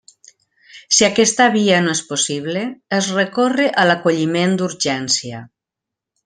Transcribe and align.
Si 0.99 1.03
aquesta 1.07 1.45
via 1.55 1.81
no 1.87 1.93
és 1.97 2.01
possible, 2.13 2.63
es 3.01 3.11
recorre 3.19 3.69
a 3.83 3.87
l'acolliment 3.91 4.57
d'urgència. 4.63 5.45